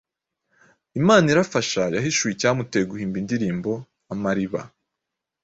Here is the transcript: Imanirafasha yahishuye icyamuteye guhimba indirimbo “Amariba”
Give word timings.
Imanirafasha 0.99 1.83
yahishuye 1.95 2.31
icyamuteye 2.33 2.85
guhimba 2.91 3.15
indirimbo 3.21 3.71
“Amariba” 4.13 4.61